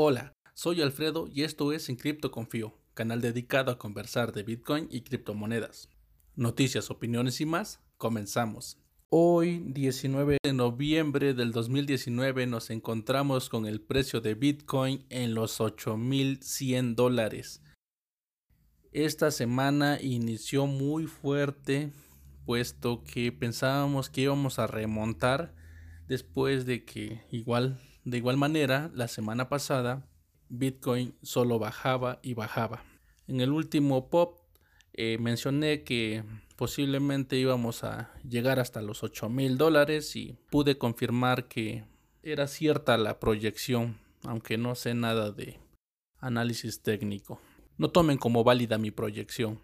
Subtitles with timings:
[0.00, 4.86] Hola, soy Alfredo y esto es En Cripto Confío, canal dedicado a conversar de Bitcoin
[4.92, 5.90] y criptomonedas.
[6.36, 8.78] Noticias, opiniones y más, comenzamos.
[9.08, 15.58] Hoy, 19 de noviembre del 2019, nos encontramos con el precio de Bitcoin en los
[15.58, 17.60] 8.100 dólares.
[18.92, 21.92] Esta semana inició muy fuerte,
[22.46, 25.56] puesto que pensábamos que íbamos a remontar
[26.06, 30.06] después de que igual de igual manera la semana pasada
[30.48, 32.82] Bitcoin solo bajaba y bajaba.
[33.26, 34.38] En el último pop
[34.94, 36.24] eh, mencioné que
[36.56, 41.84] posiblemente íbamos a llegar hasta los 8 mil dólares y pude confirmar que
[42.22, 45.58] era cierta la proyección, aunque no sé nada de
[46.18, 47.40] análisis técnico.
[47.76, 49.60] No tomen como válida mi proyección.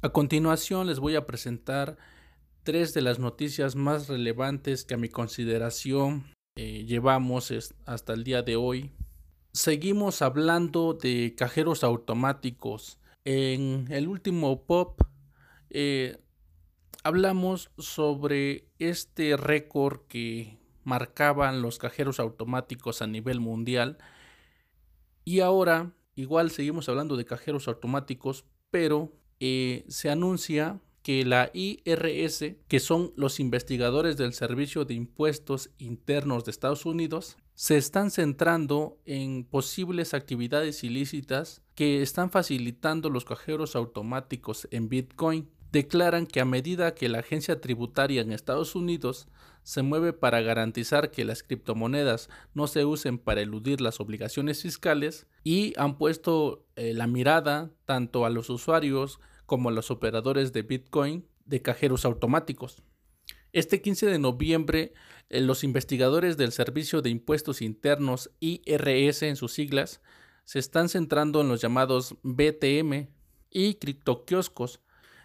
[0.00, 1.98] A continuación les voy a presentar
[2.62, 6.24] tres de las noticias más relevantes que a mi consideración
[6.60, 7.52] eh, llevamos
[7.86, 8.90] hasta el día de hoy.
[9.52, 12.98] Seguimos hablando de cajeros automáticos.
[13.24, 15.00] En el último pop
[15.70, 16.18] eh,
[17.04, 23.96] hablamos sobre este récord que marcaban los cajeros automáticos a nivel mundial.
[25.24, 32.56] Y ahora igual seguimos hablando de cajeros automáticos, pero eh, se anuncia que la IRS,
[32.68, 38.98] que son los investigadores del Servicio de Impuestos Internos de Estados Unidos, se están centrando
[39.06, 45.48] en posibles actividades ilícitas que están facilitando los cajeros automáticos en Bitcoin.
[45.72, 49.28] Declaran que a medida que la agencia tributaria en Estados Unidos
[49.62, 55.26] se mueve para garantizar que las criptomonedas no se usen para eludir las obligaciones fiscales
[55.42, 61.26] y han puesto eh, la mirada tanto a los usuarios como los operadores de Bitcoin
[61.46, 62.82] de cajeros automáticos.
[63.54, 64.92] Este 15 de noviembre,
[65.30, 70.02] eh, los investigadores del Servicio de Impuestos Internos IRS en sus siglas
[70.44, 73.08] se están centrando en los llamados BTM
[73.50, 74.82] y criptoquioscos,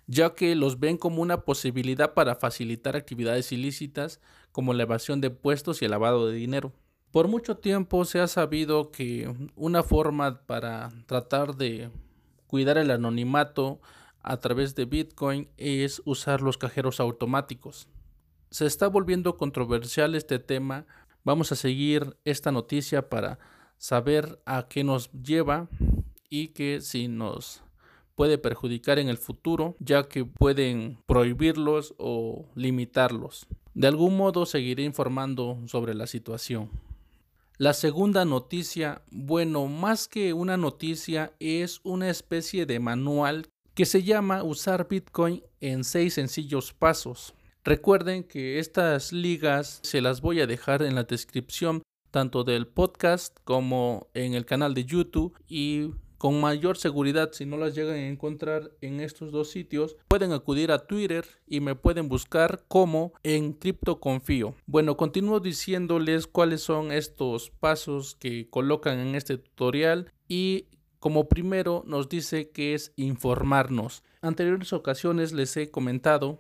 [0.07, 4.21] ya que los ven como una posibilidad para facilitar actividades ilícitas
[4.53, 6.71] como la evasión de impuestos y el lavado de dinero.
[7.11, 11.91] Por mucho tiempo se ha sabido que una forma para tratar de
[12.47, 13.81] cuidar el anonimato
[14.23, 17.87] a través de Bitcoin es usar los cajeros automáticos.
[18.49, 20.85] Se está volviendo controversial este tema.
[21.23, 23.39] Vamos a seguir esta noticia para
[23.77, 25.69] saber a qué nos lleva
[26.29, 27.63] y que si nos
[28.15, 33.47] puede perjudicar en el futuro, ya que pueden prohibirlos o limitarlos.
[33.73, 36.69] De algún modo seguiré informando sobre la situación.
[37.57, 44.03] La segunda noticia, bueno, más que una noticia, es una especie de manual que se
[44.03, 47.33] llama Usar Bitcoin en seis sencillos pasos.
[47.63, 53.35] Recuerden que estas ligas se las voy a dejar en la descripción tanto del podcast
[53.43, 55.89] como en el canal de YouTube y
[56.19, 60.71] con mayor seguridad si no las llegan a encontrar en estos dos sitios pueden acudir
[60.71, 64.55] a Twitter y me pueden buscar como en Cripto Confío.
[64.67, 70.67] Bueno, continúo diciéndoles cuáles son estos pasos que colocan en este tutorial y
[71.03, 74.05] como primero nos dice que es informarnos.
[74.21, 76.39] Anteriores ocasiones les he comentado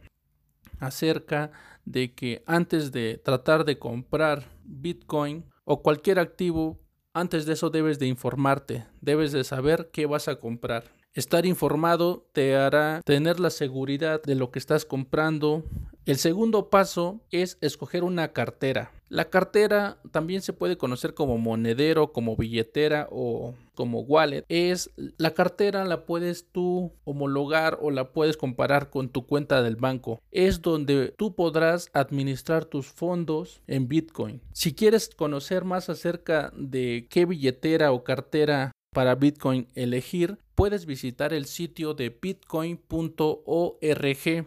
[0.79, 1.51] acerca
[1.83, 6.79] de que antes de tratar de comprar Bitcoin o cualquier activo,
[7.13, 10.85] antes de eso debes de informarte, debes de saber qué vas a comprar.
[11.13, 15.63] Estar informado te hará tener la seguridad de lo que estás comprando.
[16.07, 18.91] El segundo paso es escoger una cartera.
[19.09, 24.43] La cartera también se puede conocer como monedero, como billetera o como wallet.
[24.49, 29.75] Es la cartera la puedes tú homologar o la puedes comparar con tu cuenta del
[29.75, 30.19] banco.
[30.31, 34.41] Es donde tú podrás administrar tus fondos en Bitcoin.
[34.51, 41.33] Si quieres conocer más acerca de qué billetera o cartera para Bitcoin elegir, puedes visitar
[41.33, 42.85] el sitio de bitcoin.org.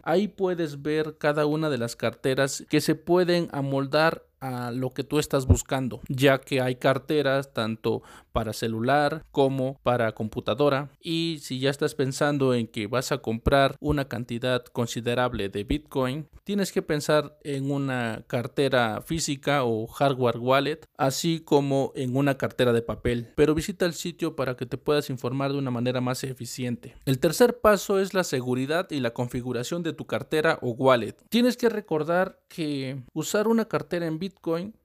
[0.03, 5.03] Ahí puedes ver cada una de las carteras que se pueden amoldar a lo que
[5.03, 8.03] tú estás buscando, ya que hay carteras tanto
[8.37, 13.75] para celular como para computadora y si ya estás pensando en que vas a comprar
[13.79, 20.81] una cantidad considerable de Bitcoin, tienes que pensar en una cartera física o hardware wallet,
[20.99, 25.09] así como en una cartera de papel, pero visita el sitio para que te puedas
[25.09, 26.95] informar de una manera más eficiente.
[27.05, 31.15] El tercer paso es la seguridad y la configuración de tu cartera o wallet.
[31.29, 34.75] Tienes que recordar que usar una cartera en Bitcoin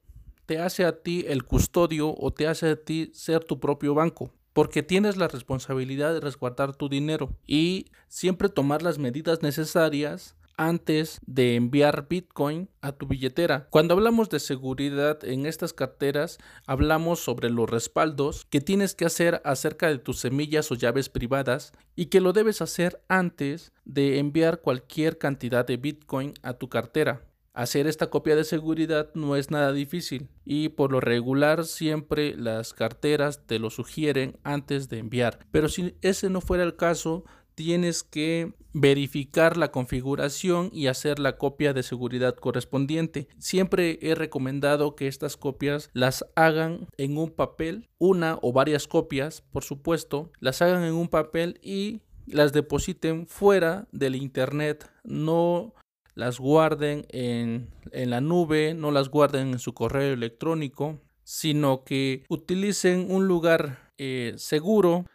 [0.46, 4.30] te hace a ti el custodio o te hace a ti ser tu propio banco.
[4.52, 11.20] Porque tienes la responsabilidad de resguardar tu dinero y siempre tomar las medidas necesarias antes
[11.26, 13.66] de enviar Bitcoin a tu billetera.
[13.70, 19.40] Cuando hablamos de seguridad en estas carteras, hablamos sobre los respaldos que tienes que hacer
[19.44, 24.60] acerca de tus semillas o llaves privadas y que lo debes hacer antes de enviar
[24.60, 27.22] cualquier cantidad de Bitcoin a tu cartera.
[27.54, 32.72] Hacer esta copia de seguridad no es nada difícil y por lo regular siempre las
[32.72, 35.38] carteras te lo sugieren antes de enviar.
[35.50, 41.36] Pero si ese no fuera el caso, tienes que verificar la configuración y hacer la
[41.36, 43.28] copia de seguridad correspondiente.
[43.38, 49.42] Siempre he recomendado que estas copias las hagan en un papel, una o varias copias,
[49.42, 55.74] por supuesto, las hagan en un papel y las depositen fuera del internet, no
[56.14, 63.06] las guarden en, la nube, no las guarden en su correo electrónico, sino que utilicen
[63.10, 65.06] un lugar eh, seguro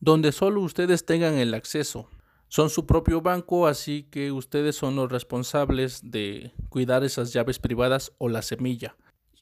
[0.00, 2.08] donde solo ustedes tengan el acceso.
[2.48, 8.12] Son su propio banco, así que ustedes son los responsables de cuidar esas llaves privadas
[8.18, 8.96] o la semilla.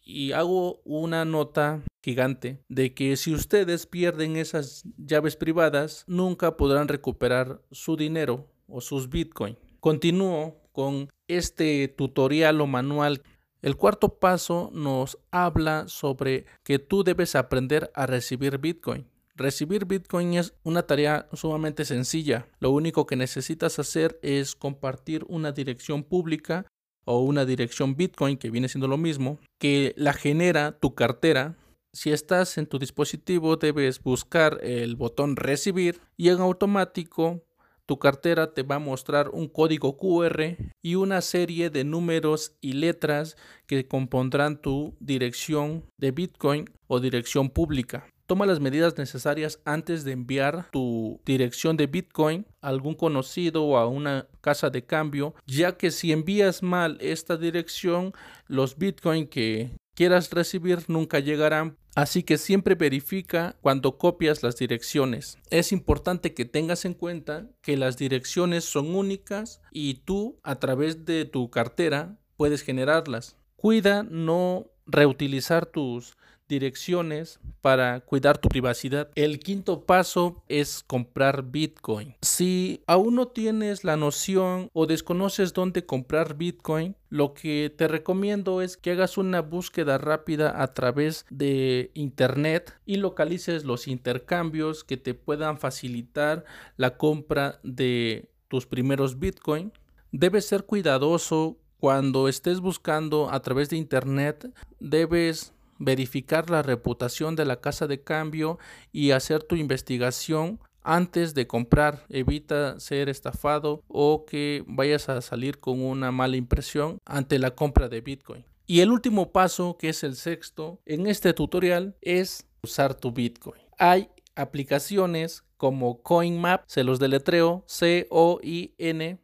[0.06, 6.88] Y hago una nota gigante de que si ustedes pierden esas llaves privadas, nunca podrán
[6.88, 9.58] recuperar su dinero o sus bitcoins.
[9.80, 13.22] Continúo con este tutorial o manual.
[13.62, 19.06] El cuarto paso nos habla sobre que tú debes aprender a recibir Bitcoin.
[19.36, 22.46] Recibir Bitcoin es una tarea sumamente sencilla.
[22.58, 26.66] Lo único que necesitas hacer es compartir una dirección pública
[27.04, 31.56] o una dirección Bitcoin, que viene siendo lo mismo, que la genera tu cartera.
[31.92, 37.44] Si estás en tu dispositivo, debes buscar el botón recibir y en automático
[37.86, 42.72] tu cartera te va a mostrar un código QR y una serie de números y
[42.72, 43.36] letras
[43.66, 48.06] que compondrán tu dirección de Bitcoin o dirección pública.
[48.26, 53.76] Toma las medidas necesarias antes de enviar tu dirección de Bitcoin a algún conocido o
[53.76, 58.14] a una casa de cambio, ya que si envías mal esta dirección,
[58.46, 65.38] los Bitcoin que quieras recibir nunca llegarán Así que siempre verifica cuando copias las direcciones.
[65.50, 71.04] Es importante que tengas en cuenta que las direcciones son únicas y tú a través
[71.04, 73.36] de tu cartera puedes generarlas.
[73.54, 76.16] Cuida no reutilizar tus
[76.48, 79.10] direcciones para cuidar tu privacidad.
[79.14, 82.14] El quinto paso es comprar Bitcoin.
[82.20, 88.60] Si aún no tienes la noción o desconoces dónde comprar Bitcoin, lo que te recomiendo
[88.60, 94.96] es que hagas una búsqueda rápida a través de internet y localices los intercambios que
[94.96, 96.44] te puedan facilitar
[96.76, 99.72] la compra de tus primeros Bitcoin.
[100.12, 104.52] Debes ser cuidadoso cuando estés buscando a través de internet.
[104.80, 108.58] Debes verificar la reputación de la casa de cambio
[108.92, 112.04] y hacer tu investigación antes de comprar.
[112.08, 117.88] Evita ser estafado o que vayas a salir con una mala impresión ante la compra
[117.88, 118.44] de Bitcoin.
[118.66, 123.60] Y el último paso, que es el sexto, en este tutorial es usar tu Bitcoin.
[123.78, 129.18] Hay aplicaciones como CoinMap, se los deletreo C-O-I-N-M-A-P.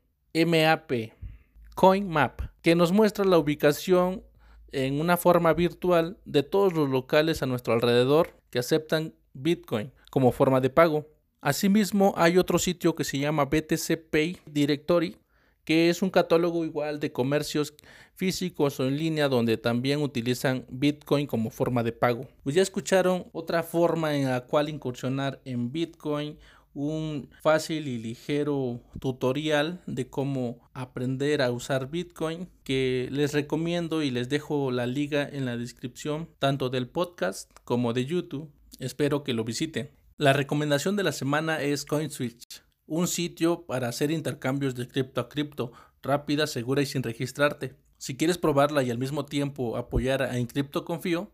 [1.75, 4.23] CoinMap, que nos muestra la ubicación
[4.72, 10.32] en una forma virtual de todos los locales a nuestro alrededor que aceptan Bitcoin como
[10.32, 11.06] forma de pago.
[11.40, 15.17] Asimismo, hay otro sitio que se llama BTC Pay Directory,
[15.64, 17.75] que es un catálogo igual de comercios
[18.14, 22.28] físicos o en línea donde también utilizan Bitcoin como forma de pago.
[22.43, 26.39] Pues ya escucharon otra forma en la cual incursionar en Bitcoin
[26.74, 34.10] un fácil y ligero tutorial de cómo aprender a usar Bitcoin que les recomiendo y
[34.10, 38.50] les dejo la liga en la descripción tanto del podcast como de YouTube.
[38.79, 39.91] Espero que lo visiten.
[40.17, 45.29] La recomendación de la semana es CoinSwitch, un sitio para hacer intercambios de cripto a
[45.29, 45.72] cripto
[46.03, 47.74] rápida, segura y sin registrarte.
[47.98, 51.31] Si quieres probarla y al mismo tiempo apoyar a Encrypto Confío,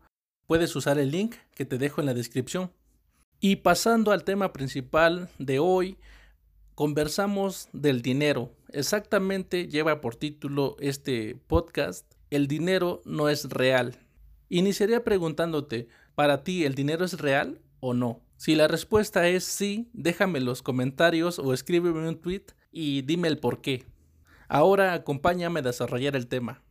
[0.47, 2.71] puedes usar el link que te dejo en la descripción.
[3.39, 5.97] Y pasando al tema principal de hoy,
[6.73, 8.51] conversamos del dinero.
[8.69, 13.99] Exactamente lleva por título este podcast, El dinero no es real.
[14.49, 18.21] Iniciaría preguntándote, ¿para ti el dinero es real o no?
[18.37, 23.27] Si la respuesta es sí, déjame en los comentarios o escríbeme un tweet y dime
[23.27, 23.85] el por qué.
[24.47, 26.63] Ahora acompáñame a desarrollar el tema.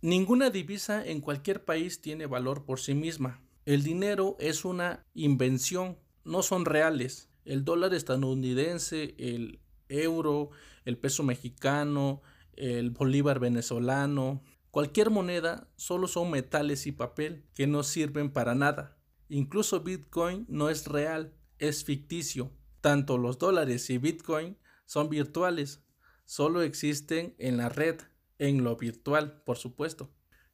[0.00, 3.42] Ninguna divisa en cualquier país tiene valor por sí misma.
[3.70, 7.28] El dinero es una invención, no son reales.
[7.44, 10.50] El dólar estadounidense, el euro,
[10.84, 12.20] el peso mexicano,
[12.54, 18.98] el bolívar venezolano, cualquier moneda solo son metales y papel que no sirven para nada.
[19.28, 22.50] Incluso Bitcoin no es real, es ficticio.
[22.80, 25.84] Tanto los dólares y Bitcoin son virtuales,
[26.24, 28.00] solo existen en la red,
[28.40, 30.10] en lo virtual, por supuesto.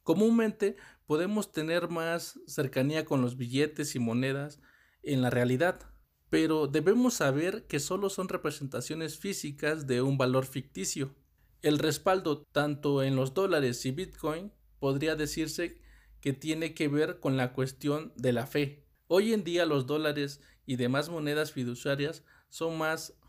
[0.07, 4.61] Comúnmente podemos tener más cercanía con los billetes y monedas
[5.03, 5.81] en la realidad,
[6.29, 11.13] pero debemos saber que solo son representaciones físicas de un valor ficticio.
[11.61, 15.81] El respaldo tanto en los dólares y Bitcoin podría decirse
[16.21, 18.87] que tiene que ver con la cuestión de la fe.
[19.07, 23.19] Hoy en día los dólares y demás monedas fiduciarias son más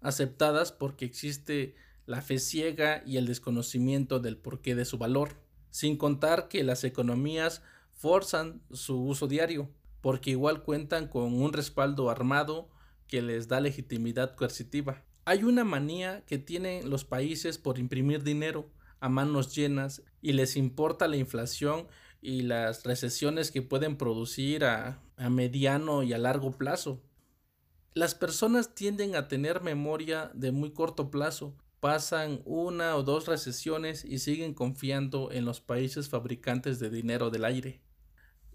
[0.00, 1.76] aceptadas porque existe
[2.06, 6.84] la fe ciega y el desconocimiento del porqué de su valor, sin contar que las
[6.84, 9.68] economías forzan su uso diario,
[10.02, 12.68] porque igual cuentan con un respaldo armado
[13.08, 15.02] que les da legitimidad coercitiva.
[15.24, 20.56] Hay una manía que tienen los países por imprimir dinero a manos llenas y les
[20.56, 21.88] importa la inflación
[22.22, 27.02] y las recesiones que pueden producir a, a mediano y a largo plazo.
[27.94, 34.06] Las personas tienden a tener memoria de muy corto plazo, pasan una o dos recesiones
[34.06, 37.82] y siguen confiando en los países fabricantes de dinero del aire.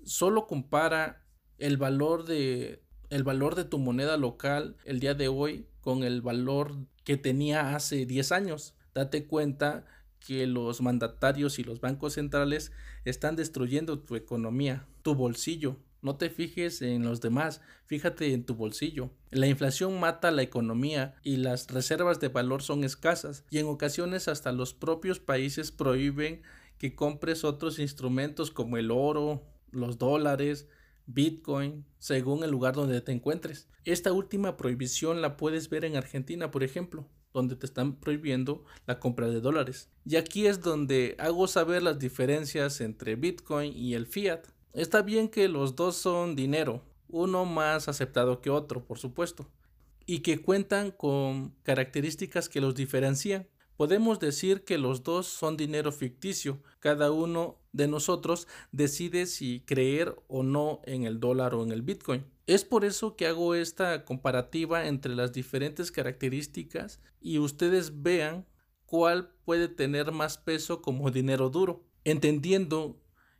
[0.03, 1.27] Solo compara
[1.59, 2.81] el valor de
[3.11, 7.75] el valor de tu moneda local el día de hoy con el valor que tenía
[7.75, 8.73] hace 10 años.
[8.95, 9.85] Date cuenta
[10.19, 12.71] que los mandatarios y los bancos centrales
[13.05, 15.77] están destruyendo tu economía, tu bolsillo.
[16.01, 19.11] No te fijes en los demás, fíjate en tu bolsillo.
[19.31, 24.27] La inflación mata la economía y las reservas de valor son escasas y en ocasiones
[24.27, 26.41] hasta los propios países prohíben
[26.77, 30.67] que compres otros instrumentos como el oro, los dólares,
[31.05, 33.67] Bitcoin, según el lugar donde te encuentres.
[33.83, 38.99] Esta última prohibición la puedes ver en Argentina, por ejemplo donde te están prohibiendo la
[38.99, 39.89] compra de dólares.
[40.05, 44.47] Y aquí es donde hago saber las diferencias entre Bitcoin y el fiat.
[44.73, 49.49] Está bien que los dos son dinero, uno más aceptado que otro, por supuesto,
[50.05, 53.47] y que cuentan con características que los diferencian.
[53.77, 56.61] Podemos decir que los dos son dinero ficticio.
[56.79, 61.81] Cada uno de nosotros decide si creer o no en el dólar o en el
[61.81, 62.25] Bitcoin.
[62.45, 68.45] Es por eso que hago esta comparativa entre las diferentes características y ustedes vean
[68.85, 72.99] cuál puede tener más peso como dinero duro, entendiendo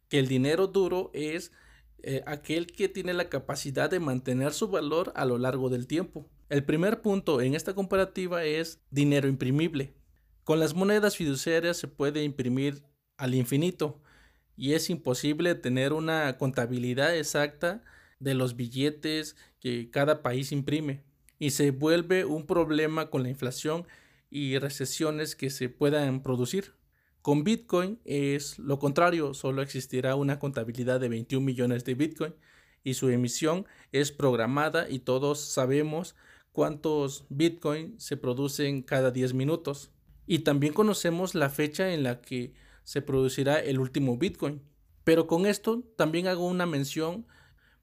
[0.10, 1.52] que el dinero duro es
[2.02, 6.30] eh, aquel que tiene la capacidad de mantener su valor a lo largo del tiempo.
[6.50, 9.94] El primer punto en esta comparativa es dinero imprimible.
[10.44, 12.84] Con las monedas fiduciarias se puede imprimir
[13.18, 14.02] al infinito
[14.58, 17.84] y es imposible tener una contabilidad exacta
[18.20, 21.04] de los billetes que cada país imprime
[21.38, 23.88] y se vuelve un problema con la inflación
[24.30, 26.74] y recesiones que se puedan producir.
[27.30, 32.34] Con Bitcoin es lo contrario, solo existirá una contabilidad de 21 millones de Bitcoin
[32.84, 36.16] y su emisión es programada y todos sabemos
[36.52, 39.92] cuántos Bitcoin se producen cada 10 minutos.
[40.26, 44.64] Y también conocemos la fecha en la que se producirá el último Bitcoin.
[45.04, 47.28] Pero con esto también hago una mención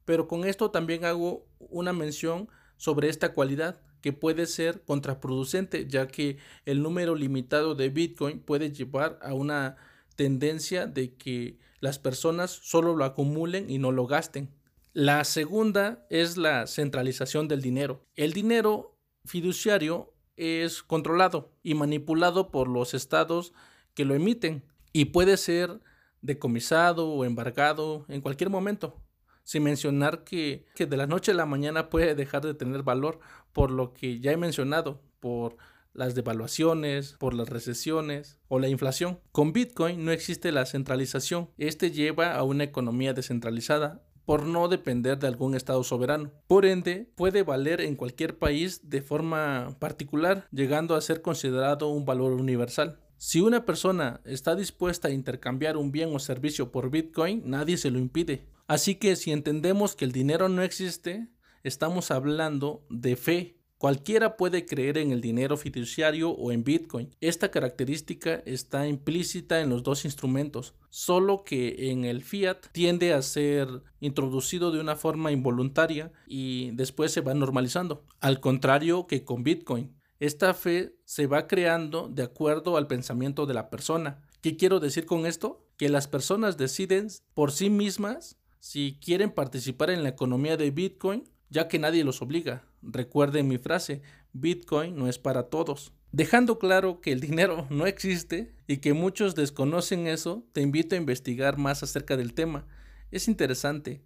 [0.04, 6.06] pero con esto también hago una mención sobre esta cualidad que puede ser contraproducente ya
[6.06, 9.78] que el número limitado de Bitcoin puede llevar a una
[10.14, 14.54] tendencia de que las personas solo lo acumulen y no lo gasten.
[14.92, 18.06] La segunda es la centralización del dinero.
[18.14, 23.52] El dinero fiduciario es controlado y manipulado por los estados
[23.94, 25.80] que lo emiten y puede ser
[26.22, 29.02] decomisado o embargado en cualquier momento
[29.46, 33.20] sin mencionar que, de la noche a la mañana puede dejar de tener valor
[33.56, 35.56] por lo que ya he mencionado, por
[35.94, 39.18] las devaluaciones, por las recesiones o la inflación.
[39.32, 41.48] Con Bitcoin no existe la centralización.
[41.56, 46.32] Este lleva a una economía descentralizada por no depender de algún estado soberano.
[46.46, 52.04] Por ende, puede valer en cualquier país de forma particular, llegando a ser considerado un
[52.04, 53.00] valor universal.
[53.16, 57.90] Si una persona está dispuesta a intercambiar un bien o servicio por Bitcoin, nadie se
[57.90, 58.44] lo impide.
[58.66, 61.28] Así que si entendemos que el dinero no existe,
[61.66, 63.56] estamos hablando de fe.
[63.78, 67.14] Cualquiera puede creer en el dinero fiduciario o en Bitcoin.
[67.20, 73.20] Esta característica está implícita en los dos instrumentos, solo que en el fiat tiende a
[73.20, 73.68] ser
[74.00, 78.06] introducido de una forma involuntaria y después se va normalizando.
[78.20, 83.54] Al contrario que con Bitcoin, esta fe se va creando de acuerdo al pensamiento de
[83.54, 84.22] la persona.
[84.40, 85.66] ¿Qué quiero decir con esto?
[85.76, 91.22] Que las personas deciden por sí mismas si quieren participar en la economía de Bitcoin,
[91.50, 92.64] ya que nadie los obliga.
[92.82, 95.92] Recuerden mi frase, Bitcoin no es para todos.
[96.12, 100.98] Dejando claro que el dinero no existe y que muchos desconocen eso, te invito a
[100.98, 102.66] investigar más acerca del tema.
[103.10, 104.02] Es interesante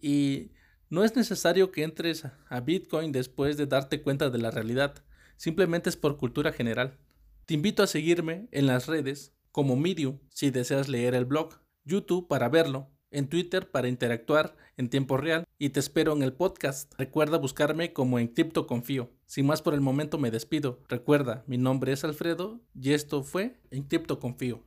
[0.00, 0.52] y
[0.90, 5.04] no es necesario que entres a Bitcoin después de darte cuenta de la realidad.
[5.36, 6.98] Simplemente es por cultura general.
[7.46, 12.28] Te invito a seguirme en las redes como Medium si deseas leer el blog, YouTube
[12.28, 16.92] para verlo, en Twitter para interactuar en tiempo real y te espero en el podcast.
[16.98, 19.10] Recuerda buscarme como en Cripto Confío.
[19.26, 20.80] Sin más por el momento me despido.
[20.88, 24.62] Recuerda, mi nombre es Alfredo y esto fue en Cripto Confío.